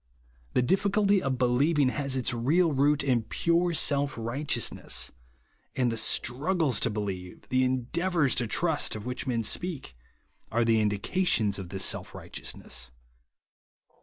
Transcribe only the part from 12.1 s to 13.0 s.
rigliteous ness.